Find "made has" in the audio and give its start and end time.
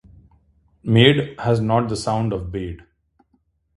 0.81-1.61